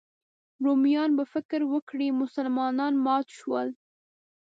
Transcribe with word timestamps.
رومیان 0.65 1.11
به 1.17 1.23
فکر 1.33 1.59
وکړي 1.71 2.07
مسلمانان 2.21 2.93
مات 3.05 3.27
شول. 3.39 3.67